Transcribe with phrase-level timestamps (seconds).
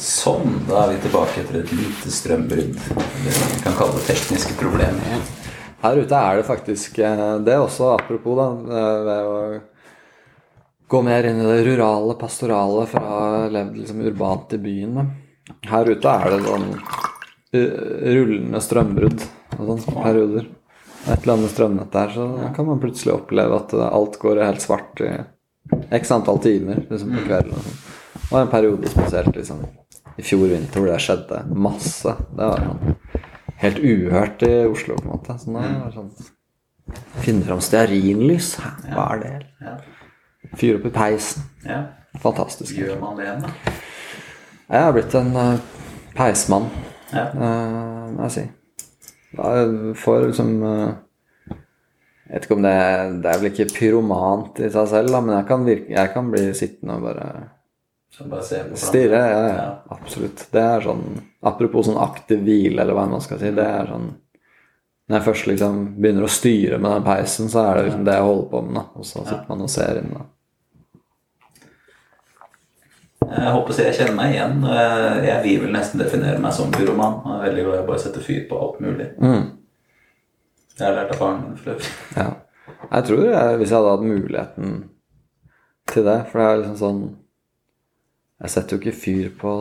[0.00, 2.78] Sånn, da er vi tilbake etter et lite strømbrudd.
[2.78, 5.26] Det vi kan kalle det tekniske problemer.
[5.82, 8.46] Her ute er det faktisk eh, Det er også apropos, da.
[8.76, 9.36] eh, Ved å
[10.90, 14.96] gå mer inn i det rurale, pastorale fra levd liksom urbant i byen.
[15.68, 17.76] Her ute er det sånn eh,
[18.16, 19.20] rullende strømbrudd
[19.58, 20.48] og sånne perioder.
[21.08, 22.26] Et eller annet strømnett der, så
[22.56, 25.12] kan man plutselig oppleve at alt går helt svart i
[25.96, 27.54] x antall timer liksom på kvelden.
[27.56, 27.86] og sånn.
[28.40, 29.62] En periode spesielt liksom,
[30.18, 32.14] i fjor vinter hvor det skjedde masse.
[32.36, 32.96] Det var sånn
[33.60, 35.36] helt uhørt i Oslo, på en måte.
[35.38, 36.12] Så nå er det sånn
[37.22, 38.56] Finne fram stearinlys.
[38.90, 39.32] Hva er det?
[39.62, 39.76] Ja.
[40.58, 41.44] Fyre opp i peisen.
[41.68, 41.82] ja.
[42.18, 42.74] Fantastisk.
[42.74, 43.74] Gjør man det igjen, da?
[44.70, 45.60] Jeg har blitt en uh,
[46.16, 46.66] peismann,
[47.12, 47.28] Ja.
[47.34, 48.42] uh, må jeg si.
[49.38, 50.90] Jeg får liksom uh,
[51.54, 52.74] Jeg vet ikke om det
[53.22, 56.32] Det er vel ikke pyromant i seg selv, da, men jeg kan, virke, jeg kan
[56.34, 57.28] bli sittende og bare
[58.10, 59.20] Så bare se på stirre.
[59.20, 59.82] Ja, ja, Ja.
[59.94, 60.46] absolutt.
[60.52, 61.04] Det er sånn
[61.42, 63.50] Apropos sånn aktiv hvile, eller hva man skal si.
[63.50, 64.10] Det er sånn
[65.08, 68.14] Når jeg først liksom begynner å styre med den peisen, så er det liksom det
[68.14, 68.74] jeg holder på med.
[68.74, 70.12] da Og så sitter man og ser inn.
[70.14, 70.26] da
[73.30, 74.64] Jeg håper så jeg kjenner meg igjen.
[74.64, 77.18] Eh, Jeg vil vel nesten definere meg som pyroman.
[77.24, 79.10] Jeg er veldig glad i å bare sette fyr på alt mulig.
[79.18, 79.50] mm.
[80.80, 81.90] Jeg har lært av faren min for øvrig.
[82.16, 82.28] Ja.
[82.90, 84.70] Jeg tror jeg, hvis jeg hadde hatt muligheten
[85.90, 87.02] til det For det er liksom sånn
[88.40, 89.54] Jeg setter jo ikke fyr på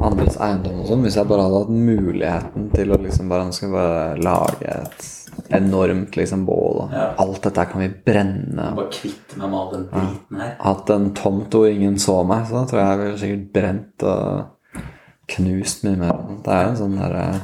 [0.00, 4.22] andres eiendom og sånn hvis jeg bare hadde hatt muligheten til å liksom bare bare
[4.22, 5.08] lage et
[5.54, 7.14] enormt liksom bål, og Ja.
[7.18, 8.74] alt dette kan vi brenne.
[8.76, 10.56] Bare kvitte meg med all den driten her.
[10.60, 14.44] Hatt en tomt hvor ingen så meg, så tror jeg jeg ville sikkert brent og
[15.28, 16.20] knust mye mer.
[16.44, 17.40] Det er en sånn derre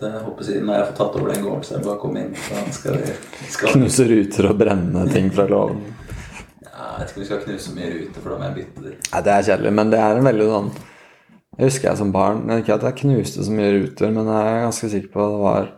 [0.00, 2.00] Det jeg håper jeg, Når jeg får tatt over den gården, så det bare å
[2.00, 2.34] komme inn.
[2.34, 3.12] Så skal vi
[3.50, 5.82] skal, knuse ruter og brenne ting fra låven.
[6.80, 8.94] Jeg vet ikke om vi skal knuse mye ruter, for da må jeg bytte de.
[9.12, 10.70] Nei, det er kjedelig, men det er en veldig sånn
[11.58, 14.64] Jeg husker jeg som barn Ikke at jeg knuste så mye ruter, men jeg er
[14.66, 15.68] ganske sikker på at det var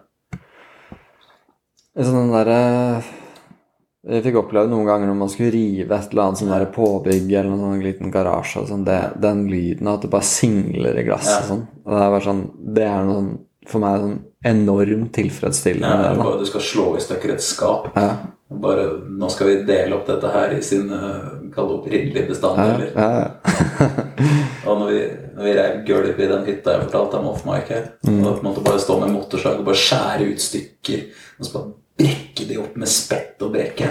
[1.92, 2.58] en sånn derre
[4.12, 7.28] Jeg fikk oppleve noen ganger når man skulle rive et eller annet sånn der påbygg
[7.30, 11.04] eller en sånn liten garasje og sånn, det, den lyden at det bare singler i
[11.06, 11.48] glasset Ja.
[11.52, 11.64] sånn.
[11.86, 12.42] Og det er sånn
[12.78, 13.32] Det er noe sånn
[13.70, 15.86] for meg sånn enormt tilfredsstillende.
[15.86, 17.84] Ja, det, er bare du skal slå i stykker et skap.
[17.94, 18.08] Ja,
[18.60, 20.88] Bare, Nå skal vi dele opp dette her i sin
[21.52, 22.92] kall det opprinnelige bestanddeler.
[22.96, 23.88] ja, ja.
[24.68, 25.00] Og når vi,
[25.36, 28.24] når vi reiv gulvet i den hytta jeg fortalte om off-mic her, Mm.
[28.26, 31.02] og måtte bare stå med motorsag og bare skjære ut stykker,
[31.38, 33.88] og så bare brekke de opp med spett og brekke.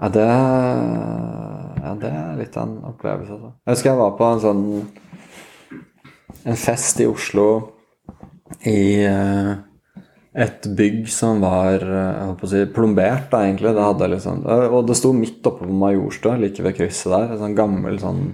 [0.00, 0.24] Ja, det
[1.84, 3.50] Ja, det er litt av en opplevelse, altså.
[3.66, 4.64] Jeg husker jeg var på en sånn
[6.46, 7.46] En fest i Oslo
[8.68, 9.54] i eh,
[10.34, 13.74] et bygg som var eh, si, plombert, da, egentlig.
[13.76, 17.28] Det liksom, og det sto midt oppe på Majorstua, like ved krysset der.
[17.34, 18.24] En sånn gammel sånn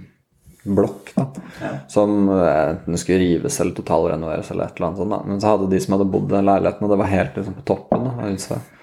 [0.65, 1.27] blokk da,
[1.61, 1.69] Ja.
[1.89, 5.13] som eh, enten skulle rives eller totalrenoveres eller et eller annet sånt.
[5.15, 5.21] da.
[5.25, 7.57] Men så hadde de som hadde bodd i den leiligheten, og det var helt liksom
[7.57, 8.77] på toppen da, huset.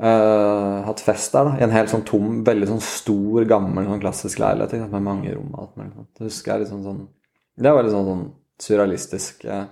[0.00, 1.56] Eh, hatt fest der, da.
[1.58, 5.48] I en helt sånn tom, veldig sånn stor, gammel, sånn klassisk leilighet med mange rom
[5.54, 6.10] og alt mulig sånt.
[6.18, 7.06] Det husker jeg liksom sånn,
[7.58, 8.26] Det var litt sånn, sånn
[8.62, 9.44] surrealistisk.
[9.44, 9.64] eh.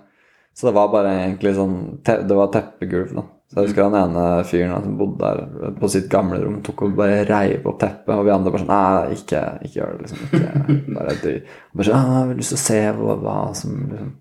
[0.57, 3.23] Så det var bare egentlig sånn Det var teppegulv, da.
[3.47, 6.97] Så jeg husker han ene fyren som bodde der på sitt gamle rom, tok og
[6.97, 10.25] bare reiv opp teppet, og vi andre bare sånn Nei, ikke, ikke gjør det, liksom.
[10.27, 11.35] Ikke, bare dø.
[11.71, 14.13] Og bare sånn «Ah, Jeg har lyst til å se hva, hva som liksom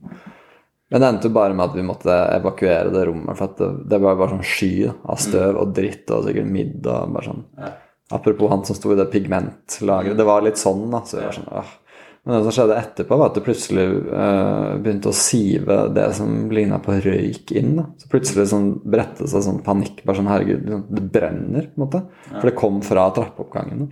[0.87, 3.35] men det endte jo bare med at vi måtte evakuere det rommet.
[3.35, 6.87] For at det, det var bare sånn sky av støv og dritt og sikkert midd
[6.87, 7.41] og bare sånn.
[8.15, 10.15] Apropos han som sto i det pigmentlageret.
[10.15, 11.01] Det var litt sånn, da.
[11.03, 11.73] Så vi var sånn, åh.
[12.27, 16.49] Men det som skjedde etterpå, var at det plutselig uh, begynte å sive det som
[16.51, 17.77] ligna på røyk inn.
[17.79, 17.85] da.
[18.03, 20.01] Så plutselig sånn bredte seg sånn panikk.
[20.03, 22.03] Bare sånn herregud, liksom, det brenner, på en måte.
[22.33, 23.87] For det kom fra trappeoppgangen.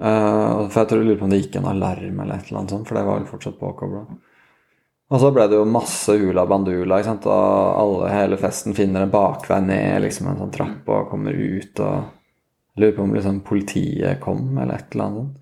[0.00, 2.62] Eh, for jeg tror jeg lurer på om det gikk en alarm eller et eller
[2.62, 4.02] annet sånt, for det var vel fortsatt påkobla.
[5.12, 7.28] Og så ble det jo masse hula bandula, ikke sant?
[7.28, 11.76] og alle, hele festen finner en bakvei ned liksom en sånn trapp og kommer ut.
[11.84, 15.40] og Lurer på om liksom politiet kom, eller et eller annet sånt.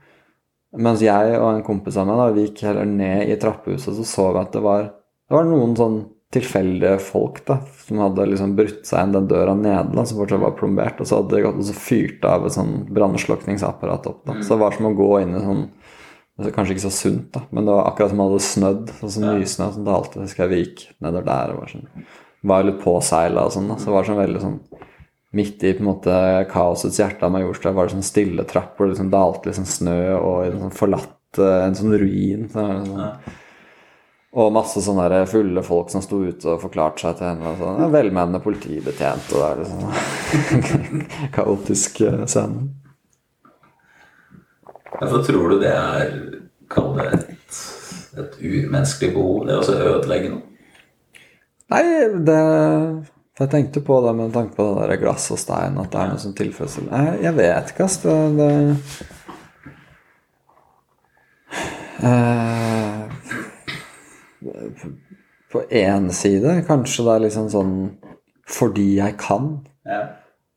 [0.73, 4.05] Mens jeg og en kompis av meg da, vi gikk heller ned i trappehuset, så
[4.09, 4.87] så vi at det var,
[5.29, 5.99] det var noen sånn
[6.33, 10.41] tilfeldige folk da, som hadde liksom brutt seg inn den døra nede, da, som fortsatt
[10.41, 14.23] var plombert, og så hadde de gått og så fyrt av et sånn brannslukningsapparat opp.
[14.29, 14.39] da.
[14.41, 15.67] Så det var som å gå inn i sånn
[16.41, 18.93] det Kanskje ikke så sunt, da, men det var akkurat som det hadde snødd.
[19.03, 22.07] Sånn som nysnø som det alltid husker jeg vi gikk nedover der og var sånn
[22.51, 24.57] Var litt påseila og sånn, da, så det var sånn veldig sånn
[25.33, 26.15] Midt i på en måte
[26.51, 30.01] kaosets hjerte av Majorstua var det sånn stille trapp hvor det liksom dalte liksom snø
[30.19, 32.51] og en sånn forlatt eh, en sånn ruin.
[32.53, 33.01] Så sånn,
[34.33, 37.49] Og masse sånne der fulle folk som sto ute og forklarte seg til henne.
[37.49, 41.03] Og sånn, velmenende politibetjent, og det er liksom
[41.39, 42.69] kaotisk eh, scene.
[44.93, 46.15] Hvorfor tror du det er
[46.73, 47.57] Kall det et,
[48.21, 49.43] et umenneskelig behov.
[49.45, 50.41] Det er også ødeleggende.
[51.73, 51.83] Nei,
[52.29, 52.39] det
[53.41, 56.11] Jeg tenkte på det med tanke på det der glass og stein, at det er
[56.11, 56.35] noe som
[56.91, 57.97] Nei, jeg vet ikke, ass.
[58.03, 58.49] Det, det
[62.05, 63.01] eh,
[65.53, 67.75] På én side kanskje det er liksom sånn
[68.53, 69.63] fordi jeg kan.
[69.89, 70.03] Ja.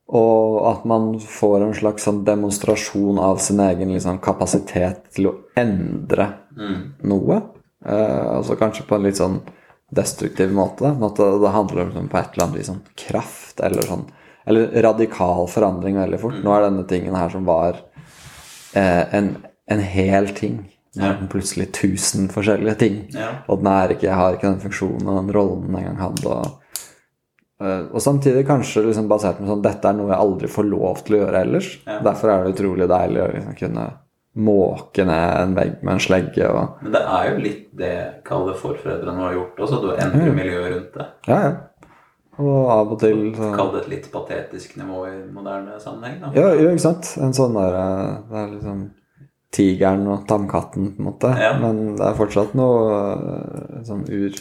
[0.05, 5.37] Og at man får en slags sånn demonstrasjon av sin egen liksom, kapasitet til å
[5.57, 6.27] endre
[7.07, 7.39] noe.
[7.85, 9.39] Eh, altså kanskje på en litt sånn
[9.95, 10.91] destruktiv måte.
[10.93, 14.07] Men At det, handler om på et eller annet vis sånn kraft eller sånn
[14.45, 16.37] Eller radikal forandring veldig fort.
[16.43, 17.79] Nå er denne tingen her som var
[18.77, 19.31] eh, en,
[19.71, 20.59] en hel ting.
[20.95, 22.99] Nå er den plutselig tusen forskjellige ting.
[23.15, 23.31] Ja.
[23.49, 26.35] Og den er ikke, har ikke den funksjonen og den rollen den en gang hadde.
[26.35, 26.77] Og,
[27.65, 31.01] eh, og samtidig kanskje liksom basert på sånn dette er noe jeg aldri får lov
[31.01, 31.71] til å gjøre ellers.
[31.87, 31.97] Ja.
[32.05, 33.89] Derfor er det utrolig deilig å liksom kunne
[34.35, 36.47] måke ned en vegg med en slegge.
[36.49, 37.95] og Men det er jo litt det
[38.27, 39.79] kalle forfedrene har gjort også.
[39.83, 41.07] Du endrer miljøet rundt det.
[41.29, 41.53] Ja, ja.
[42.35, 46.17] Og av og til så Kall det et litt patetisk nivå i moderne sammenheng.
[46.19, 46.33] da.
[46.35, 47.13] Ja, jo, ikke sant?
[47.23, 48.81] En sånn der eh, Det er liksom
[49.55, 51.31] tigeren og tamkatten, på en måte.
[51.39, 51.53] Ja.
[51.61, 54.35] Men det er fortsatt noe eh, sånn ur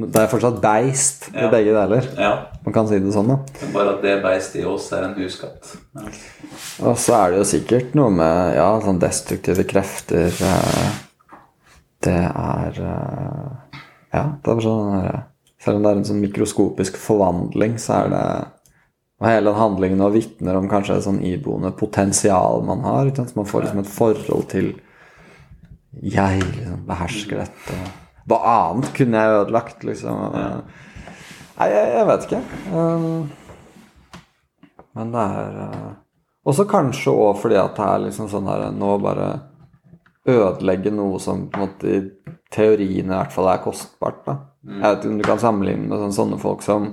[0.00, 1.50] Det er fortsatt beist i Ja.
[1.52, 2.06] begge deler.
[2.18, 2.30] Ja.
[2.64, 3.36] Man kan si det sånn, da.
[3.74, 5.74] Bare at det beistet i oss er en huskatt.
[5.94, 6.06] Ja.
[6.88, 10.90] Og så er det jo sikkert noe med ja, sånn destruktive krefter eh,
[12.02, 13.80] Det er eh,
[14.14, 15.22] Ja, det er sånn der,
[15.60, 18.24] Selv om det er en sånn mikroskopisk forvandling, så er det
[19.20, 23.10] Og hele den handlingen nå vitner om kanskje et sånn iboende potensial man har.
[23.14, 24.70] Så man får liksom et forhold til
[26.02, 27.80] Jeg liksom behersker dette.
[28.28, 30.36] Hva annet kunne jeg ødelagt, liksom?
[30.36, 32.42] Nei, jeg, jeg vet ikke.
[32.72, 33.30] Um,
[34.96, 35.90] men det er uh,
[36.50, 39.28] Også kanskje òg fordi at det er liksom sånn her Nå bare
[40.30, 42.00] ødelegge noe som på en måte i
[42.52, 44.20] teorien i hvert fall er kostbart.
[44.26, 44.34] da.
[44.66, 46.90] Jeg vet ikke om du kan sammenligne med sånne, sånne folk som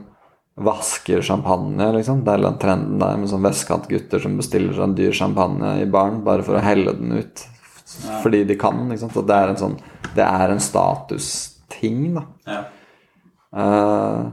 [0.58, 2.24] vasker champagne, liksom.
[2.26, 5.90] Det er den trenden der med sånn vestkantgutter som bestiller seg en dyr champagne i
[5.92, 7.44] baren bare for å helle den ut
[8.24, 8.88] fordi de kan.
[8.90, 9.12] Liksom.
[9.14, 9.78] Så det er en sånn
[10.18, 12.26] Det er en statusting, da.
[12.48, 12.60] Ja.
[13.58, 14.28] Uh,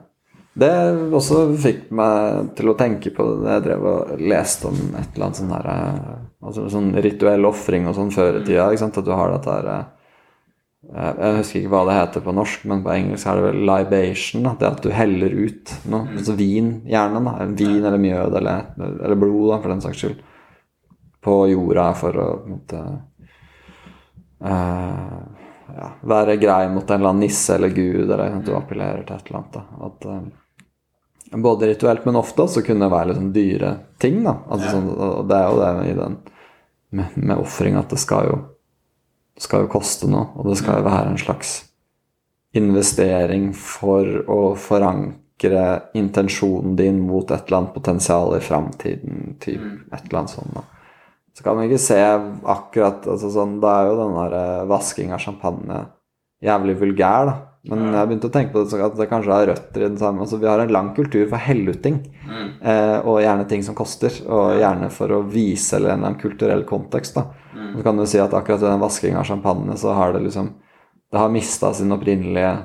[0.55, 0.71] det
[1.15, 5.27] også fikk meg til å tenke på det jeg drev og leste om et eller
[5.27, 6.13] annet sånn her eh,
[6.47, 8.69] altså sånn rituell ofring og sånn før i tida.
[8.71, 9.89] At du har dette her eh,
[10.95, 14.47] Jeg husker ikke hva det heter på norsk, men på engelsk er det vel libation.
[14.61, 16.07] Det at du heller ut noe.
[16.21, 17.25] Altså vin, gjerne.
[17.27, 20.23] da Vin eller mjød eller, eller blod, da, for den saks skyld.
[21.25, 22.85] På jorda for å på en måte
[24.55, 25.44] eh,
[25.77, 29.31] ja, være grei mot en eller annen nisse eller gud, eller du appellerer til et
[29.31, 29.53] eller annet.
[29.53, 29.63] Da.
[29.89, 34.23] At, eh, både rituelt, men ofte også kunne det være liksom dyre ting.
[34.25, 34.37] da.
[34.49, 34.73] Altså, Ja.
[34.73, 36.17] sånn, og det er jo det i den
[36.93, 38.39] med, med ofring at det skal jo
[39.37, 41.65] skal jo koste noe, og det skal jo være en slags
[42.55, 45.65] investering for å forankre
[45.99, 49.35] intensjonen din mot et eller annet potensial i framtiden.
[49.41, 49.61] Typ,
[49.93, 50.55] et eller annet sånt.
[50.55, 50.63] Da.
[51.35, 55.11] Så kan man ikke se akkurat altså sånn, Da er jo den der eh, vasking
[55.15, 55.81] av champagne
[56.45, 57.35] jævlig vulgær, da.
[57.65, 59.97] Men jeg begynte å tenke på det, så at det kanskje har røtter i den
[59.97, 61.97] samme altså Vi har en lang kultur for helluting,
[62.61, 64.13] eh, og gjerne ting som koster.
[64.29, 67.17] Og gjerne for å vise eller en eller annen kulturell kontekst.
[67.17, 67.25] da.
[67.55, 67.77] Mm.
[67.77, 70.53] så kan du si at akkurat i den vaskinga av champagne så har det liksom
[71.13, 72.57] Det har mista sin opprinnelige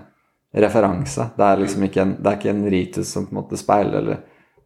[0.58, 1.30] referanse.
[1.38, 4.00] Det er liksom ikke en, det er ikke en ritus som på en måte speiler
[4.00, 4.24] eller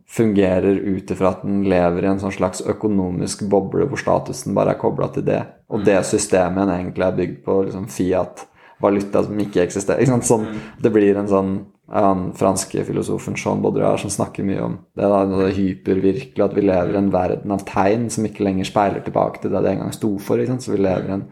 [0.10, 4.75] fungerer ut ifra at den lever i en sånn slags økonomisk boble hvor statusen bare
[4.75, 5.41] er kobla til det.
[5.74, 8.48] Og det systemet egentlig er bygd på liksom Fiat
[8.83, 10.03] valuta som ikke eksisterer.
[10.03, 10.19] Ikke?
[10.27, 10.50] Sånn,
[10.81, 11.53] det blir en sånn
[11.93, 16.63] Han franske filosofen Jean Baudrillard som snakker mye om det, da, det hypervirkelige, at vi
[16.63, 19.81] lever i en verden av tegn som ikke lenger speiler tilbake til det det en
[19.83, 20.39] gang sto for.
[20.39, 21.25] Så vi lever i en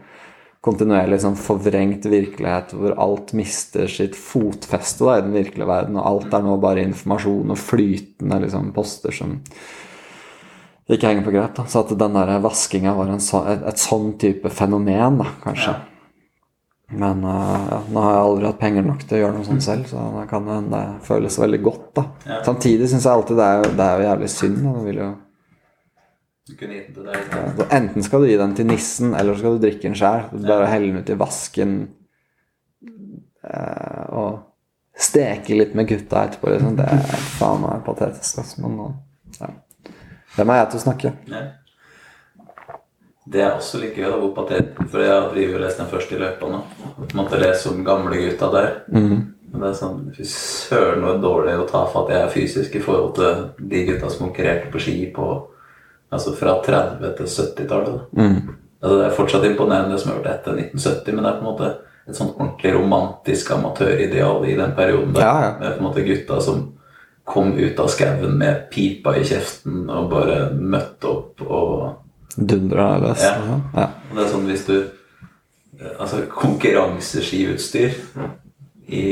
[0.62, 6.06] kontinuerlig sånn forvrengt virkelighet hvor alt mister sitt fotfeste da, i den virkelige verden, og
[6.06, 9.40] alt er nå bare informasjon og flytende liksom, poster som
[10.92, 11.56] ikke henger på grep.
[11.56, 11.66] Da.
[11.70, 15.74] Så at den der vaskinga var en så, et, et sånn type fenomen, da, kanskje.
[16.92, 19.64] Men uh, ja, nå har jeg aldri hatt penger nok til å gjøre noe sånt
[19.64, 21.86] selv, så det kan hende det føles veldig godt.
[21.96, 22.06] da.
[22.28, 22.40] Ja.
[22.46, 24.58] Samtidig syns jeg alltid det er, det er jo jævlig synd.
[24.60, 24.74] Da.
[24.76, 25.12] Det vil jo,
[26.48, 27.34] Du kunne gitt det deg.
[27.36, 30.24] ja, enten skal du gi den til nissen, eller skal du drikke den sjæl.
[30.42, 31.74] Bare helle den ut i vasken
[33.46, 34.40] eh, og
[34.98, 36.50] steke litt med gutta etterpå.
[36.50, 36.76] Liksom.
[36.80, 38.42] Det er faen meg patetisk.
[38.42, 38.62] Altså.
[38.64, 38.88] Men nå,
[39.38, 39.52] ja.
[40.34, 41.12] Hvem er jeg til å snakke?
[41.30, 41.44] Ja.
[43.32, 45.90] Det er også like gøy, da, hvor patet, for jeg har drivet og lest den
[45.92, 46.58] første i løypa nå.
[47.14, 48.72] Måtte lese om gamle gutta der.
[48.90, 52.82] Men Det er sånn, Fy søren, hvor dårlig å og tafatt jeg er fysisk i
[52.82, 55.28] forhold til de gutta som konkurrerte på ski på
[56.12, 58.00] Altså fra 30- til 70-tallet.
[58.12, 58.36] Mm.
[58.82, 61.44] altså Det er fortsatt imponerende det som er gjort etter 1970, men det er på
[61.46, 61.70] en måte
[62.08, 65.12] et sånt ordentlig romantisk amatørideal i den perioden.
[65.14, 65.20] der.
[65.20, 65.50] Ja, ja.
[65.60, 66.62] Med på en måte gutta som
[67.24, 71.98] kom ut av skauen med pipa i kjeften og bare møtte opp og
[72.36, 73.22] Dundra løs.
[73.22, 73.60] Ja.
[73.76, 73.86] Ja.
[74.10, 74.76] Og Det er sånn hvis du
[75.98, 77.94] Altså konkurranseskiutstyr
[78.86, 79.04] i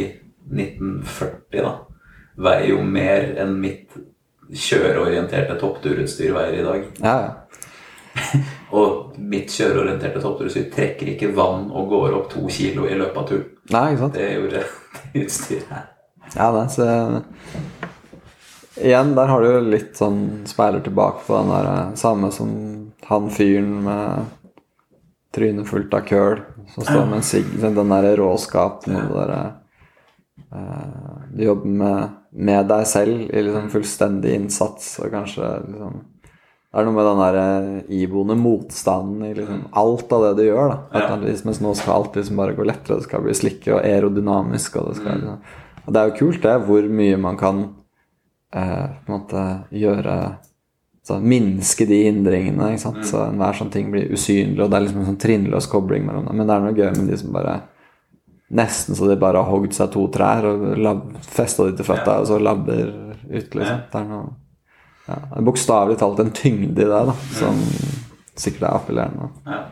[0.52, 1.73] 1940 da
[2.40, 3.97] veier jo mer enn mitt
[4.50, 6.88] kjøreorienterte toppturutstyr veier i dag.
[7.04, 7.37] ja, ja.
[8.75, 13.28] Og mitt kjøreorienterte toppturutstyr trekker ikke vann og går opp to kilo i løpet av
[13.28, 13.47] turen.
[13.71, 14.19] Nei, ikke sant?
[14.19, 14.62] Det gjorde
[15.12, 15.87] det utstyret her.
[16.35, 16.87] Ja, det, så
[18.80, 22.52] Igjen, der har du jo litt sånn speiler tilbake på den der eh, samme som
[23.11, 24.30] han fyren med
[25.35, 26.40] trynet fullt av køl
[26.71, 27.50] som står med en sigg.
[27.61, 29.40] Den der råskapen og det derre
[30.54, 36.00] eh, Du jobber med, med deg selv i liksom fullstendig innsats og kanskje liksom
[36.70, 40.44] Det er noe med den der eh, iboende motstanden i liksom alt av det du
[40.44, 40.68] gjør.
[40.70, 43.80] da eller Mens nå skal alt liksom bare gå lettere, det skal bli slikke og
[43.80, 44.76] aerodynamisk.
[44.78, 45.40] Og det skal liksom
[45.87, 47.64] Og det er jo kult, det, hvor mye man kan
[48.54, 49.42] eh, på en måte
[49.75, 50.14] gjøre
[51.02, 52.70] så Minske de hindringene.
[52.70, 53.02] ikke sant?
[53.08, 56.28] Så enhver sånn ting blir usynlig, og det er liksom en sånn trinnløs kobling mellom
[56.28, 56.37] dem.
[56.38, 57.56] Men det er noe gøy med de som bare
[58.50, 62.26] Nesten så de bare har hogd seg to trær og festa de til føtta, og
[62.26, 62.88] så labber
[63.30, 63.85] ut, liksom.
[63.92, 64.33] Det er noe
[65.11, 67.61] ja, Bokstavelig talt en tyngde i det, da, som
[68.38, 69.30] sikkert er appellerende.
[69.47, 69.62] Ja.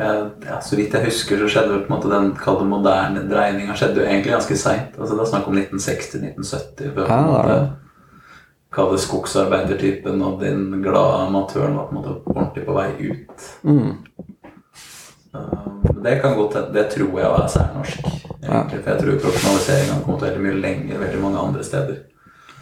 [0.00, 0.12] Ja,
[0.46, 3.74] ja, så vidt jeg husker, så skjedde vel på en måte den kalde moderne dreininga
[3.76, 4.96] skjedde jo egentlig ganske seint.
[4.96, 6.92] Altså, det er snakk om 1960-1970.
[6.96, 7.60] før Ja, det det.
[8.70, 13.48] Kalle skogsarbeidertypen og den glade amatøren var på en måte ordentlig på vei ut.
[13.66, 13.96] Mm.
[15.34, 16.72] Uh, det kan godt hende.
[16.74, 17.98] Det tror jeg er særnorsk.
[18.42, 21.98] egentlig, For jeg tror profesjonaliseringa har kommet veldig mye lenger veldig mange andre steder.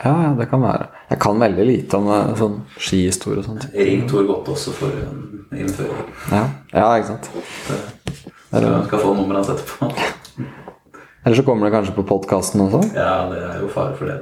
[0.04, 0.86] Ja, ja, det kan være.
[1.10, 3.66] Jeg kan veldig lite om eh, sånn skihistorie og sånt.
[3.74, 6.12] Ring Tor Godt også for en innføring.
[6.30, 7.30] Ja, ja ikke sant.
[7.66, 9.90] Så jeg skal få nummeret hans etterpå.
[11.24, 12.78] Eller så kommer det kanskje på podkasten også.
[12.94, 14.20] Ja, det er jo fare for det.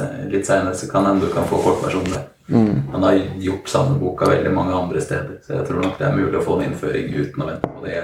[0.00, 2.28] Er litt seinere så kan hende du kan få kortversjonen der.
[2.50, 6.16] Han har gjort samme boka veldig mange andre steder, så jeg tror nok det er
[6.16, 7.94] mulig å få en innføring uten å vente på det.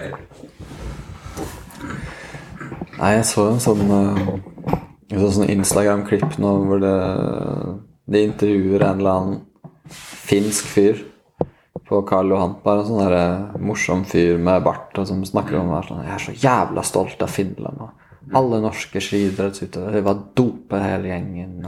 [2.98, 3.84] Nei, jeg så en sånn
[5.08, 6.96] sånn Instagram-klipp nå hvor det,
[8.12, 9.38] de intervjuer en eller annen
[10.28, 11.04] finsk fyr
[11.88, 12.58] på Karl Johan.
[12.64, 16.14] Bare en sånn der, eh, morsom fyr med bart som snakker om at sånn, Jeg
[16.14, 17.80] er så jævla stolt av Finland.
[17.80, 17.90] og
[18.34, 21.66] alle norske skiidrettsutøvere var dopa hele gjengen.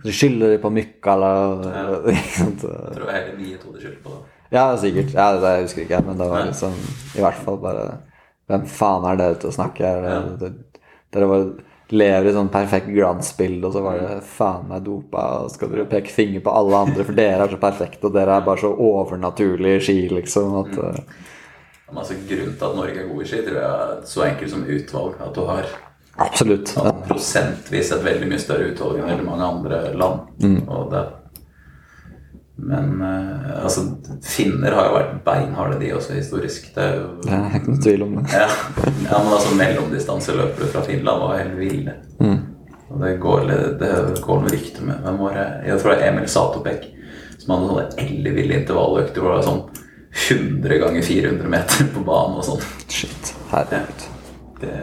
[0.00, 1.32] Så De skylder de på Mykkala.
[1.50, 2.62] og- sant?
[2.62, 4.22] Jeg tror hele mye to det skylder på det.
[4.52, 5.12] Ja, sikkert.
[5.14, 6.72] Ja, det jeg husker ikke, men det var liksom
[7.14, 7.84] I hvert fall bare
[8.50, 9.90] Hvem faen er dere til å snakke?
[10.06, 10.80] Det- det-
[11.12, 11.52] Dere bare
[11.90, 15.86] lever i sånn perfekt glansbilde, og så var det faen meg dopa, og skal dere
[15.90, 18.70] peke finger på alle andre, for dere er så perfekte, og dere er bare så
[18.78, 21.00] overnaturlige i ski, liksom, at eh,
[21.90, 24.50] Men altså, grunnen til at Norge er god i ski, tror jeg er så enkelt
[24.52, 25.14] som utvalg.
[25.26, 25.66] At du har
[26.20, 26.74] Absolutt.
[26.76, 26.92] Ja.
[27.08, 30.44] prosentvis et veldig mye større utvalg enn veldig mange andre land.
[30.68, 31.04] Og det,
[32.60, 33.86] men eh, altså,
[34.24, 36.70] finner har jo vært beinharde, de også, historisk.
[36.74, 38.24] Det er jo Det er ikke noe tvil om det.
[38.36, 38.48] Ja,
[39.06, 41.96] ja men altså mellomdistanseløpere fra Finland var helt ville.
[42.90, 43.90] Og det går, det
[44.24, 45.44] går noe rykte med Hvem var det?
[45.68, 46.88] Jeg tror det er Emil Satopek
[47.40, 49.62] som hadde sånne elleville intervalløkter hvor det var sånn
[50.10, 52.64] 100 ganger 400 meter på banen og sånn.
[52.90, 53.30] Shit.
[53.52, 54.08] Herregud.
[54.60, 54.74] Det,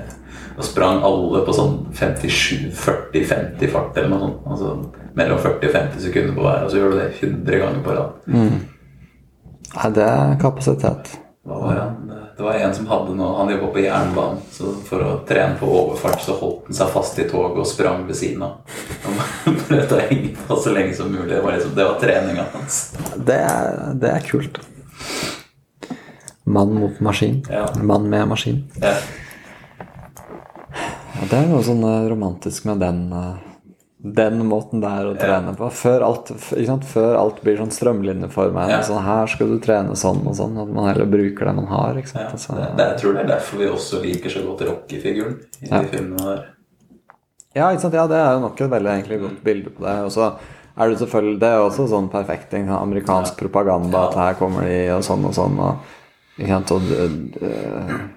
[0.57, 4.47] og sprang alle på sånn 57-40-50 fart eller noe sånt.
[4.49, 4.73] Altså
[5.17, 7.95] mellom 40 og 50 sekunder på hver, og så gjør du det 100 ganger på
[7.97, 8.11] rad.
[9.77, 11.15] Nei, det er kapasitet.
[11.47, 11.79] Var?
[12.37, 15.69] Det var en som hadde noe Han jobba på jernbanen, så for å trene på
[15.71, 18.57] overfart så holdt han seg fast i toget og sprang ved siden av.
[19.05, 21.29] Han prøvde å henge på så lenge som mulig.
[21.31, 22.81] Det var, liksom, det var treninga hans.
[23.29, 24.59] Det er, det er kult.
[26.47, 27.39] Mann mot maskin.
[27.51, 27.65] Ja.
[27.83, 28.61] Mann med maskin.
[28.83, 28.93] Ja.
[31.17, 33.37] Ja, det er noe sånn eh, romantisk med den eh,
[33.97, 35.67] den måten der å trene på.
[35.73, 36.85] Før alt, ikke sant?
[36.87, 38.67] Før alt blir sånn strømlinjeforma.
[38.69, 38.81] Ja.
[38.85, 40.53] Sånn, her skal du trene sånn og sånn.
[40.61, 41.97] At man heller bruker det man har.
[41.97, 42.35] Ikke sant?
[42.37, 45.71] Altså, det, det, jeg tror det er derfor vi også liker så godt Rocky-figuren i
[45.71, 46.45] de filmene der.
[47.57, 47.97] ja, ikke sant?
[47.97, 49.95] ja, det er jo nok et veldig egentlig godt bilde på det.
[50.05, 50.29] Og så
[50.77, 52.69] er det selvfølgelig Det er også sånn perfekting.
[52.69, 54.05] sånn Amerikansk propaganda.
[54.11, 55.57] At her kommer de, og sånn og sånn.
[55.57, 55.97] Og,
[56.37, 56.77] ikke sant?
[56.77, 58.13] Og,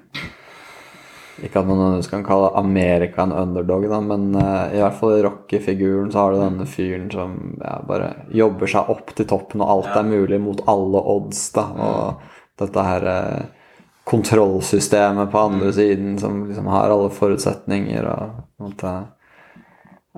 [1.47, 5.14] ikke at man ønsker kan kalle Amerika en underdog, da, men uh, i hvert fall
[5.16, 9.64] i Rocky-figuren så har du denne fyren som ja, bare jobber seg opp til toppen,
[9.64, 11.47] og alt er mulig mot alle odds.
[11.56, 13.61] da, Og dette her uh,
[14.11, 18.94] kontrollsystemet på andre siden som liksom har alle forutsetninger og på en måte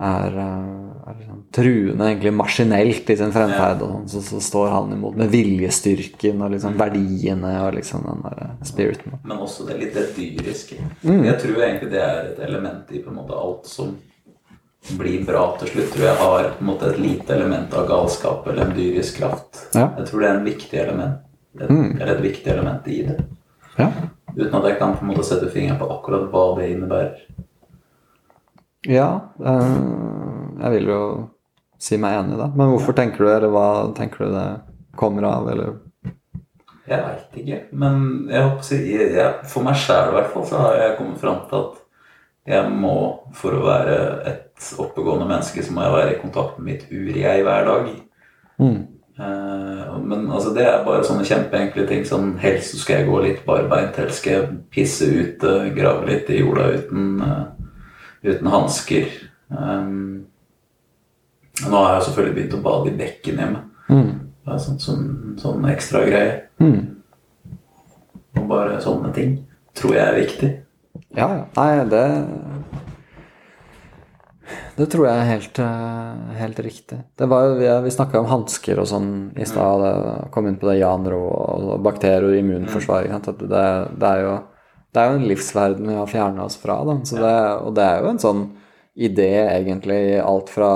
[0.01, 4.71] er, eh, er liksom truende, egentlig maskinelt i sin fremferd, og sånn, så, så står
[4.73, 9.19] han imot med viljestyrken og liksom verdiene og liksom den der eh, spiriten.
[9.25, 10.79] Men også det litt det dyriske.
[11.03, 13.97] Jeg tror egentlig det er et element i på en måte alt som
[14.99, 15.93] blir bra til slutt.
[15.95, 19.67] Tror jeg har på en måte et lite element av galskap eller en dyrisk kraft.
[19.75, 19.91] Ja.
[19.99, 21.21] Jeg tror det er en viktig element.
[21.61, 23.19] Et, Eller et viktig element i det.
[23.77, 23.91] Ja.
[24.33, 27.21] Uten at jeg kan på en måte sette fingeren på akkurat hva det innebærer.
[28.89, 29.77] Ja, eh,
[30.63, 31.03] jeg vil jo
[31.83, 32.49] si meg enig i det.
[32.57, 33.67] Men hvorfor tenker du eller hva
[33.97, 34.47] tenker du det
[34.99, 35.77] kommer av, eller
[36.89, 37.61] Jeg veit ikke.
[37.79, 41.21] Men jeg håper jeg, jeg, for meg sjæl i hvert fall så har jeg kommet
[41.23, 41.81] fram til at
[42.53, 42.97] jeg må,
[43.39, 47.47] for å være et oppegående menneske, så må jeg være i kontakt med mitt ur-jeg
[47.47, 47.93] hver dag.
[48.59, 48.81] mm.
[49.19, 52.05] Eh, men altså, det er bare sånne kjempeenkle ting.
[52.09, 56.31] Sånn, helst så skal jeg gå litt barbeint, helst skal jeg pisse ute, grave litt
[56.33, 57.45] i jorda uten, uh,
[58.25, 59.13] uten hansker.
[59.53, 60.25] Um,
[61.67, 63.65] nå har jeg selvfølgelig begynt å bade i bekken hjemme.
[63.93, 64.13] Mm.
[64.43, 65.07] Det er sånn, sånn,
[65.39, 66.35] sånn ekstra greie.
[66.63, 67.03] Mm.
[68.41, 69.37] Og bare sånne ting
[69.79, 70.51] tror jeg er viktig.
[71.17, 71.45] Ja, ja.
[71.57, 72.07] Nei, det
[74.77, 76.99] Det tror jeg er helt, eh, helt riktig.
[77.17, 80.31] Det var Vi, vi snakka om hansker og sånn i stad.
[80.33, 83.05] Kom inn på det Jan Ro og bakterier og immunforsvar.
[83.05, 83.49] ikke det,
[84.01, 84.35] det, er jo,
[84.93, 86.83] det er jo en livsverden vi har fjerna oss fra.
[86.85, 88.43] Det, og det er jo en sånn
[88.97, 90.73] idé, egentlig, i alt fra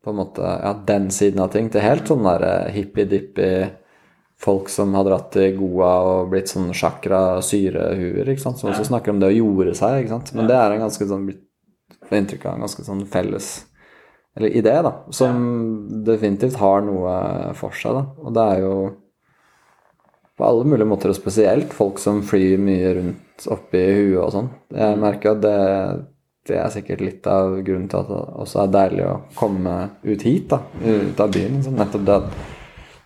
[0.00, 3.68] på en måte, ja, den siden av ting til helt sånn der hippie-dippie
[4.40, 9.12] folk som har dratt til Goa og blitt sånn chakra-syrehuer, ikke sant, som også snakker
[9.12, 10.32] om det å jorde seg, ikke sant.
[10.36, 11.26] Men det er en ganske sånn
[12.10, 13.50] inntrykk av en ganske sånn felles
[14.38, 15.36] eller idé, da, som
[16.06, 17.12] definitivt har noe
[17.58, 18.04] for seg, da.
[18.22, 18.74] Og det er jo
[20.38, 24.48] på alle mulige måter, og spesielt folk som flyr mye rundt oppi huet og sånn.
[24.72, 25.56] Jeg merker at det,
[26.50, 30.24] det er sikkert litt av grunnen til at det også er deilig å komme ut
[30.26, 31.58] hit, da, ut av byen.
[31.58, 31.76] Liksom.
[31.78, 32.40] Nettopp det at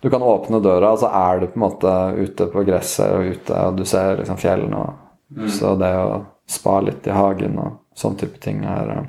[0.05, 3.25] du kan åpne døra, og så er du på en måte ute på gresset og
[3.25, 5.01] ute, og du ser liksom fjellene og
[5.49, 9.07] Så det å spa litt i hagen og sånn type ting er eh,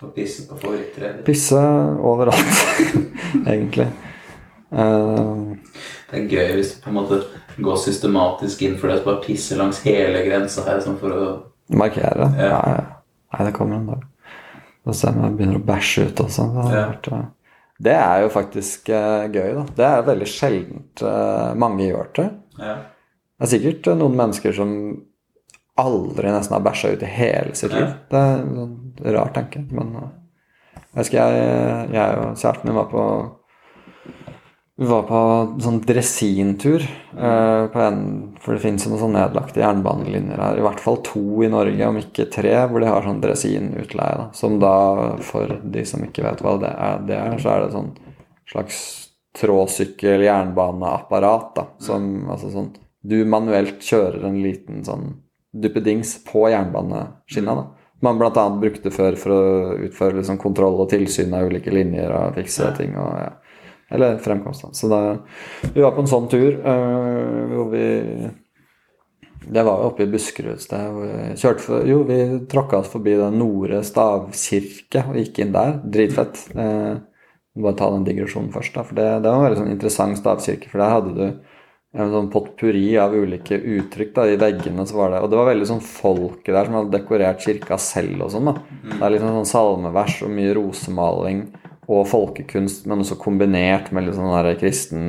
[0.00, 1.20] Og pisse på fortreet.
[1.26, 1.60] Pisse
[2.00, 2.62] overalt,
[3.52, 3.90] egentlig.
[4.72, 5.52] Uh,
[6.08, 7.20] Det er gøy hvis du på en måte
[7.60, 11.28] går systematisk inn for det, og bare pisser langs hele grensa her sånn for å
[11.76, 12.32] markere.
[12.40, 12.60] Ja.
[12.72, 12.95] Ja.
[13.32, 14.04] Nei, det kommer en dag.
[14.86, 16.46] Da ser jeg om jeg begynner å bæsje ut også.
[16.54, 17.16] Det, Ja.
[17.16, 17.24] eh,
[17.86, 19.64] det er jo faktisk uh, gøy, da.
[19.76, 22.28] Det er veldig sjeldent uh, mange gjør det.
[22.60, 22.76] Ja.
[23.36, 24.70] Det er sikkert uh, noen mennesker som
[25.76, 27.90] aldri nesten har bæsja ut i hele sitt liv.
[28.08, 32.88] Det er en sånn rar tanke, men jeg husker jeg, jeg og kjæresten min var
[32.88, 33.02] på
[34.78, 35.18] vi var på
[35.64, 36.82] sånn dresintur,
[37.16, 38.00] eh, på en,
[38.44, 40.58] for det finnes noen sånn nedlagte jernbanelinjer her.
[40.60, 44.16] I hvert fall to i Norge, om ikke tre, hvor de har sånn dresinutleie.
[44.20, 44.26] Da.
[44.36, 47.72] Som da, for de som ikke vet hva det er, det er så er det
[47.72, 47.88] sånn
[48.52, 48.76] slags
[49.40, 51.48] tråsykkel-jernbaneapparat.
[51.56, 55.22] da, Som altså sånn Du manuelt kjører en liten sånn
[55.54, 57.54] duppedings på jernbaneskinna.
[57.54, 57.66] da.
[58.02, 58.50] Man bl.a.
[58.60, 62.96] brukte før for å utføre liksom kontroll og tilsyn av ulike linjer og fikse ting.
[62.98, 63.30] og ja.
[63.90, 64.62] Eller fremkomst.
[64.62, 64.72] da.
[64.74, 65.00] Så da,
[65.72, 67.84] vi var på en sånn tur øh, hvor vi
[69.46, 70.88] Det var oppe i Buskerud et sted.
[70.90, 75.52] hvor vi kjørte for, jo, vi tråkka oss forbi den Nore stavkirke og gikk inn
[75.54, 75.76] der.
[75.84, 76.40] Dritfett.
[76.56, 76.96] Eh,
[77.56, 78.82] bare ta den digresjonen først, da.
[78.82, 80.68] For det, det var en veldig sånn interessant stavkirke.
[80.72, 81.26] For der hadde du
[81.96, 84.84] en sånn potpurri av ulike uttrykk da, i veggene.
[84.84, 88.26] så var det, Og det var veldig sånn folket der som hadde dekorert kirka selv
[88.26, 88.50] og sånn.
[88.50, 88.56] da.
[88.82, 91.46] Det er liksom sånn salmevers og mye rosemaling
[91.86, 95.08] og folkekunst, men også kombinert med litt sånn der kristen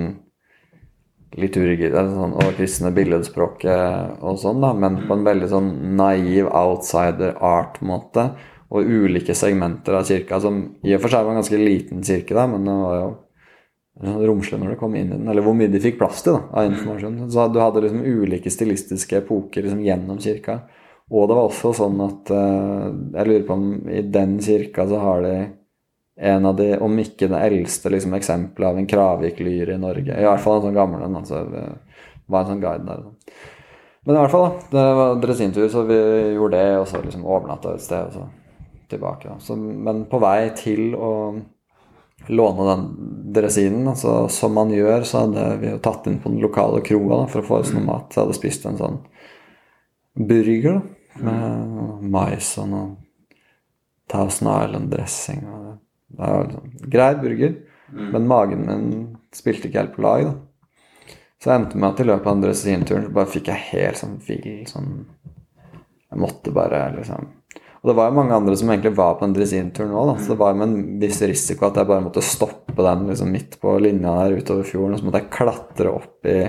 [1.38, 7.36] liturgi sånn, og kristne billedspråket og sånn, da, men på en veldig sånn naiv outsider
[7.44, 8.32] art-måte.
[8.68, 12.36] Og ulike segmenter av kirka, som i og for seg var en ganske liten kirke,
[12.36, 13.12] da, men det var jo
[13.98, 16.36] sånn romslig når det kom inn i den, eller hvor mye de fikk plass til
[16.36, 17.22] da, av informasjon.
[17.32, 20.60] Så du hadde liksom ulike stilistiske epoker liksom gjennom kirka.
[21.08, 24.98] Og det var også sånn at eh, Jeg lurer på om i den kirka så
[25.00, 25.36] har de
[26.18, 30.16] en av de, om ikke det eldste liksom, eksempelet av en Kravik-lyr i Norge.
[30.18, 31.20] I hvert fall en sånn gammel en.
[31.20, 31.44] Altså,
[32.28, 33.04] var en sånn guide der.
[33.04, 33.36] Så.
[34.08, 34.72] Men i hvert fall, da.
[34.72, 36.00] Det var dresintur, så vi
[36.38, 38.28] gjorde det, og så liksom overnatta et sted, og så
[38.90, 39.30] tilbake.
[39.30, 39.38] Da.
[39.44, 41.12] Så, men på vei til å
[42.34, 42.86] låne den
[43.36, 47.26] dresinen, altså, som man gjør, så hadde vi jo tatt inn på den lokale kroa
[47.30, 48.10] for å få oss noe mat.
[48.10, 49.02] Så jeg hadde spist en sånn
[50.18, 50.86] burger da,
[51.28, 52.88] med mais og noe
[54.08, 55.44] Thousand Island-dressing.
[55.52, 57.56] og det- Det var liksom grei burger,
[57.92, 58.92] men magen min
[59.36, 60.28] spilte ikke helt på lag.
[60.28, 60.36] da.
[61.38, 64.18] Så jeg endte med at i løpet av den dresinturen bare fikk jeg helt sånn
[64.26, 64.94] vill sånn
[66.08, 67.28] Jeg måtte bare liksom
[67.84, 70.40] Og det var jo mange andre som egentlig var på andresinturen dresinturen òg, så det
[70.42, 74.16] var med en viss risiko at jeg bare måtte stoppe den liksom midt på linja
[74.24, 76.40] der utover fjorden, og så måtte jeg klatre opp i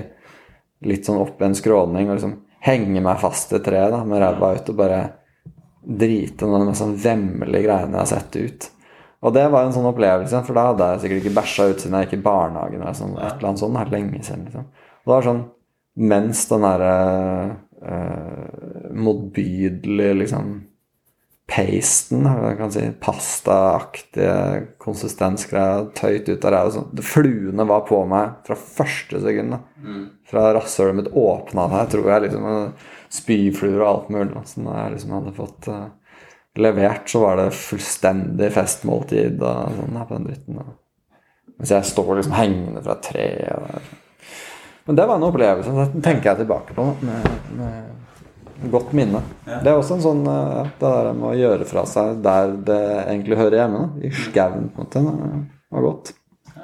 [0.89, 2.33] litt sånn opp i en skråning og liksom
[2.65, 4.99] henge meg fast i treet da, med ræva ut og bare
[6.01, 8.69] drite av de mest sånn vemmelige greiene jeg har sett ut.
[9.19, 11.97] Og det var en sånn opplevelse, for da hadde jeg sikkert ikke bæsja ut siden
[11.97, 12.81] jeg gikk i barnehagen.
[12.81, 14.69] eller sånn, et eller annet sånt, det er lenge siden, liksom.
[14.99, 15.45] Og det var sånn
[15.99, 16.95] mens den derre
[17.83, 20.51] uh, motbydelige liksom
[21.49, 22.27] pasten,
[22.57, 26.73] kan si, pastaaktige konsistensgreia tøyt ut av ræva.
[26.75, 27.03] Sånn.
[27.03, 29.57] Fluene var på meg fra første sekund.
[29.81, 30.03] Mm.
[30.29, 32.27] Fra rasshølet mitt åpna seg, tror jeg.
[32.27, 32.49] liksom,
[33.09, 34.29] Spyfluer og alt mulig.
[34.35, 34.45] da.
[34.45, 35.87] Jeg liksom hadde fått uh,
[36.61, 40.61] levert, så var det fullstendig festmåltid og sånn her på den dritten.
[41.59, 43.29] Mens jeg står liksom hengende fra et tre.
[43.55, 44.27] Og...
[44.87, 45.71] Men det var en opplevelse.
[45.75, 47.27] så Den tenker jeg tilbake på med,
[47.59, 49.21] med godt minne.
[49.45, 49.59] Ja.
[49.63, 52.79] Det er også en sånn ja, Det der med å gjøre fra seg der det
[53.03, 53.83] egentlig hører hjemme.
[53.83, 54.07] da.
[54.07, 55.03] I skauen, på en måte.
[55.03, 56.13] Det var godt.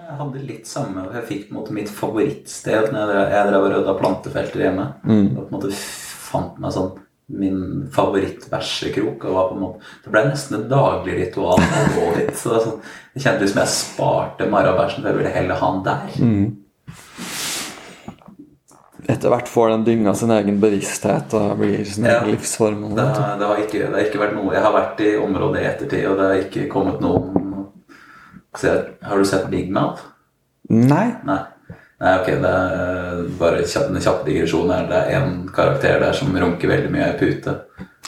[0.05, 3.71] Jeg hadde litt samme Jeg fikk på en måte mitt favorittsted når jeg drev og
[3.73, 4.85] rydda plantefelter hjemme.
[5.03, 5.25] Mm.
[5.25, 6.93] Jeg på en måte fant meg sånn
[7.27, 9.23] min favorittbæsjekrok.
[9.25, 12.35] og var på en måte, Det ble nesten et daglig ritual å gå dit.
[12.37, 12.79] Så det, sånn,
[13.15, 16.01] kjentes kjente som jeg sparte marabæsjen, for jeg ville heller ha den der.
[19.07, 22.19] Etter hvert får den dynga sin egen bevissthet og blir sin Ja.
[22.21, 22.95] egen livsform.
[22.95, 23.05] Det,
[23.39, 26.05] det, har ikke, det har ikke vært noe Jeg har vært i området i ettertid,
[26.09, 27.67] og det har ikke kommet noen
[29.03, 30.01] Har du sett Big Mouth?
[30.69, 31.15] Nei.
[31.23, 31.41] Nei.
[32.03, 34.87] Nei, ok, det er bare kjapp, en kjapp digresjon her.
[34.89, 37.53] Det er en karakter der som runker veldig mye i pute.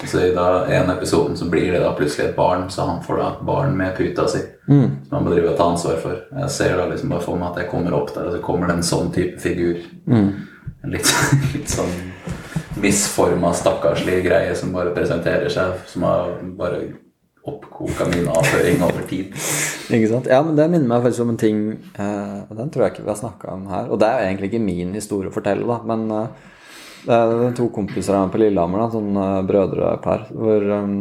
[0.04, 3.18] Så i da en episoden så blir det da plutselig et barn, så han får
[3.18, 4.44] da et barn med puta si.
[5.08, 6.20] Som han må drive og ta ansvar for.
[6.42, 8.70] Jeg ser da liksom bare for meg at jeg kommer opp der, og så kommer
[8.70, 9.80] det en sånn type figur.
[10.84, 11.14] En litt,
[11.56, 11.96] litt sånn
[12.78, 16.84] misforma, stakkarslig greie som bare presenterer seg, som har bare
[17.48, 19.32] oppkoka min avføring over tid.
[19.96, 20.30] Ikke sant?
[20.32, 21.64] Ja, men det minner meg faktisk om en ting
[21.96, 23.90] eh, og Den tror jeg ikke vi har snakka om her.
[23.92, 25.78] Og det er jo egentlig ikke min historie å fortelle, da.
[25.88, 26.56] Men eh,
[27.08, 30.98] det er to kompiser av meg på Lillehammer, da, sånn uh, brødrepar, hvor um,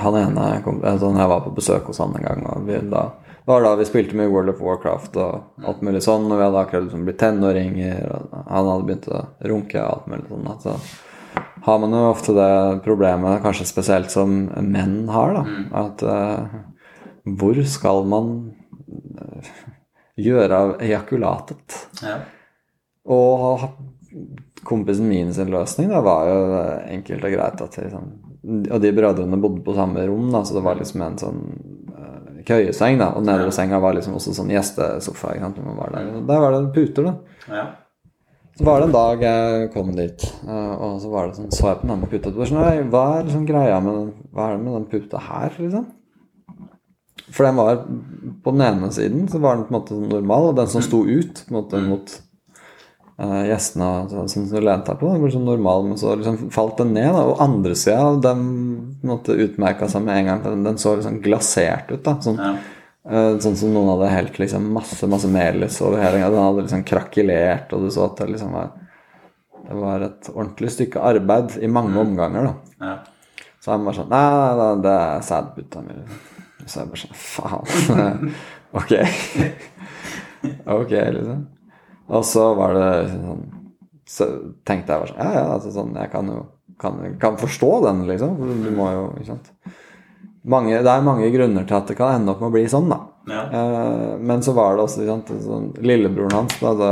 [0.00, 2.80] han ene kom, eh, sånn, Jeg var på besøk hos han en gang, og vi,
[2.90, 3.04] da,
[3.44, 6.46] det var da vi spilte mye World of Warcraft og alt mulig sånn, og vi
[6.46, 10.50] hadde akkurat liksom blitt tenåringer, og han hadde begynt å runke og alt mulig sånn.
[10.64, 10.78] så
[11.64, 15.44] har man jo ofte det problemet, kanskje spesielt som menn har, da.
[15.84, 16.58] At uh,
[17.24, 18.32] hvor skal man
[19.16, 19.52] eh,
[20.20, 21.76] gjøre av ejakulatet?
[22.04, 22.18] Ja.
[23.08, 23.64] Og
[24.64, 26.42] kompisen min sin løsning da, var jo
[26.92, 28.12] enkelt og greit at liksom,
[28.44, 31.40] Og de brødrene bodde på samme rom, da, så det var liksom en sånn
[31.96, 33.00] eh, køyeseng.
[33.00, 35.32] da, Og nede ved senga var liksom også sånn gjestesofa.
[35.32, 37.16] ikke sant, var Der Og der var det puter, da.
[37.48, 37.64] ja.
[38.54, 41.72] Så var det en dag jeg kom dit, eh, og så var det sånn, så
[41.72, 42.30] jeg på denne puta.
[42.30, 45.56] Sånn, «Nei, hva er liksom greia med den, hva er det med den puta her,
[45.58, 45.86] liksom?
[47.34, 47.80] For den var
[48.44, 50.82] På den ene siden så var den på en måte sånn normal, og den som
[50.84, 52.12] sto ut på en måte mot
[53.18, 56.50] uh, gjestene så- som du lente deg på, den ble sånn normal, men så liksom
[56.52, 57.10] falt den ned.
[57.12, 57.24] Da.
[57.32, 60.42] Og andre sida, den på utmerka seg med en gang.
[60.44, 62.02] Den, den så liksom glasert ut.
[62.04, 62.54] da, sånn ja.
[63.04, 66.22] Eh, Sånn som noen hadde helt liksom masse masse melis over hele.
[66.24, 68.70] Den hadde liksom krakelert, og du så at det liksom var
[69.64, 72.54] Det var et ordentlig stykke arbeid i mange omganger, da.
[72.84, 72.94] ja.
[73.64, 75.94] Så han bare sånn Nei, nei, nei det er sædputa mi.
[76.66, 78.34] Så jeg bare sånn Faen.
[78.80, 78.92] ok.
[80.78, 81.46] ok, liksom.
[82.12, 83.44] Og så var det sånn
[84.04, 84.26] Så
[84.68, 86.42] tenkte jeg bare sånn Ja, ja, altså sånn Jeg kan jo
[86.80, 88.34] kan, kan forstå den, liksom.
[88.64, 89.52] Du må jo Ikke sant.
[90.44, 92.90] Mange, det er mange grunner til at det kan ende opp med å bli sånn,
[92.92, 92.98] da.
[93.32, 93.42] ja.
[93.48, 96.90] Eh, men så var det også sant, sånn, Lillebroren hans da, da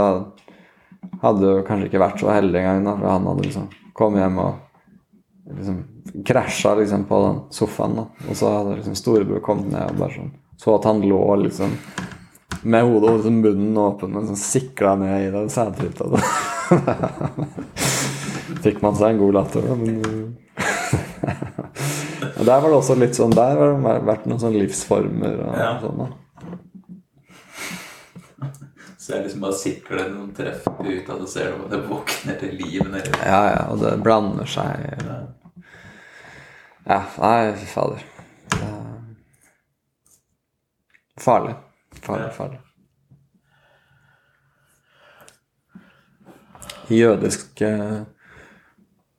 [1.20, 2.86] hadde jo kanskje ikke vært så heldig engang.
[2.88, 3.66] da, For han hadde liksom
[3.98, 5.82] kommet hjem og liksom
[6.24, 7.98] krasja liksom på den sofaen.
[8.00, 11.36] da, Og så hadde liksom storebror kommet ned og bare sånn så at han lå
[11.36, 11.70] liksom
[12.62, 16.04] med hodet og liksom munnen åpen og sånn sikla ned i den sædtryta.
[18.62, 19.94] Fikk man seg en god latter, da, men
[22.42, 25.52] Og Der var det også litt sånn Der har det vært noen sånne livsformer og
[25.60, 25.68] Ja.
[25.78, 25.98] sånn.
[26.00, 26.06] da.
[28.98, 32.38] Så jeg liksom bare sikler noen treff ut, og så ser du at det våkner
[32.40, 33.10] til liv nedi.
[33.26, 35.02] Ja, ja, og det blander seg
[36.86, 38.02] Ja, nei, fy fader.
[38.52, 38.58] Er
[41.20, 41.54] Farlig.
[42.02, 42.30] Farlig, Ja.
[42.30, 42.58] farlig.
[46.90, 48.00] I jødisk eh,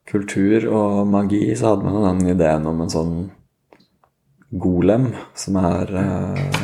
[0.09, 3.15] kultur og magi så hadde man den ideen om en sånn
[4.63, 6.57] golem, som er eh,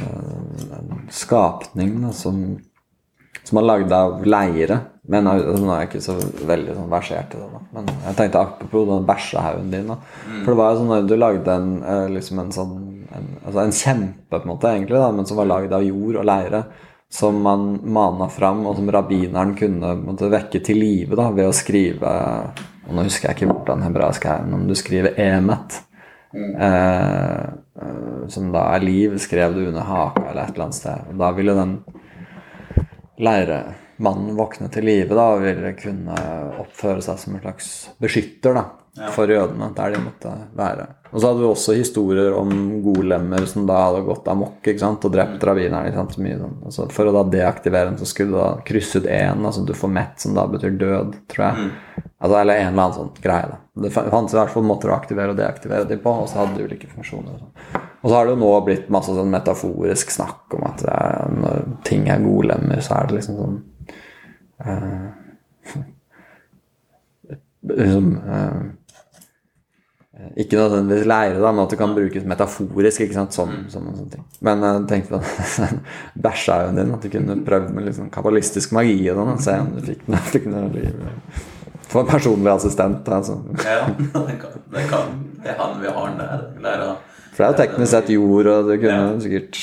[0.78, 2.60] en skapning da, som
[3.50, 4.80] som er lagd av leire.
[5.10, 6.16] Men altså, nå er jeg ikke så
[6.50, 7.48] veldig sånn versert i det.
[7.50, 9.90] da Men jeg tenkte apropos den bæsjehaugen din.
[9.90, 9.98] da
[10.44, 12.76] For det var jo sånn at du lagde en eh, liksom en sånn
[13.10, 16.20] en, altså en kjempe, på en måte, egentlig, da men som var lagd av jord
[16.22, 16.64] og leire.
[17.10, 22.12] Som man mana fram, og som rabbineren kunne måte, vekke til live ved å skrive
[22.90, 25.84] Og nå husker jeg ikke hvordan hebraisk er, men om du skriver 'emet'.
[26.34, 27.44] Eh,
[27.82, 31.08] eh, som da er liv, skrev du under haka eller et eller annet sted.
[31.10, 31.76] Og da ville den
[33.18, 36.18] leiremannen våkne til live da, og ville kunne
[36.62, 37.72] oppføre seg som en slags
[38.02, 38.66] beskytter da,
[39.16, 40.88] for jødene der de måtte være.
[41.10, 42.52] Og så hadde vi også historier om
[42.86, 45.88] golemmer som da hadde gått amok ikke sant, og drept rabbineren.
[45.90, 46.58] ikke sant, mye sånn.
[46.70, 49.74] Altså, for å da deaktivere den, så skulle du da krysse ut én, altså du
[49.78, 51.72] får mett, som da betyr død, tror jeg.
[52.20, 53.50] Altså, eller en eller annen sånn greie.
[53.50, 53.60] da.
[53.82, 56.60] Det fantes i hvert fall måter å aktivere og deaktivere de på, og så hadde
[56.60, 57.34] de ulike funksjoner.
[57.34, 57.84] Og, sånn.
[58.04, 61.72] og så har det jo nå blitt masse sånn metaforisk snakk om at er, når
[61.90, 63.62] ting er golemmer, så er det liksom sånn
[64.62, 65.08] uh,
[67.74, 68.60] liksom eh,
[70.38, 73.02] ikke nødvendigvis lære, da, men at det kan brukes metaforisk.
[73.06, 74.24] ikke sant, sånn, sånn sånn ting.
[74.46, 75.22] Men jeg tenkte på
[76.26, 79.58] bæsjehaugen din, at du kunne prøvd med litt sånn kabalistisk magi og sånn, og se
[79.64, 81.06] om du fikk noe, fikk noe liv.
[81.90, 83.08] Få en personlig assistent.
[83.10, 83.40] Altså.
[83.66, 86.44] Ja, det kan, det kan det han vi har der.
[86.62, 86.90] Lære,
[87.34, 89.14] For det er jo teknisk sett jord, og du kunne Ja.
[89.24, 89.62] sikkert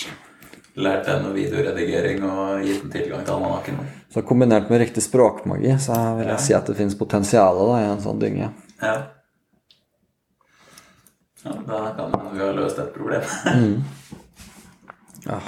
[0.77, 3.79] lært henne videoredigering og gitt den tilgang til almanakken.
[4.13, 8.01] Så kombinert med riktig språkmagi, så vil jeg si at det finnes potensial i en
[8.03, 8.51] sånn dynge.
[8.83, 8.97] Ja.
[11.47, 11.55] Ja.
[11.67, 13.23] Da kan man vi ha løst et problem.
[15.27, 15.39] Ja.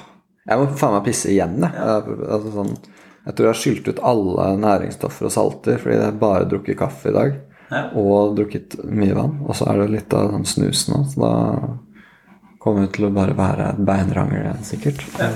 [0.49, 1.75] Jeg må faen meg pisse igjen, jeg.
[1.77, 1.99] Ja.
[2.33, 2.73] Altså, sånn,
[3.27, 7.13] jeg tror jeg har skylt ut alle næringsstoffer og salter fordi jeg bare drukket kaffe
[7.13, 7.37] i dag.
[7.69, 7.83] Ja.
[8.01, 9.37] Og drukket mye vann.
[9.45, 11.35] Og så er det litt av sånn snus nå, så da
[12.63, 15.05] kommer det til å bare være et beinrangel igjen, sikkert.
[15.21, 15.31] Ja.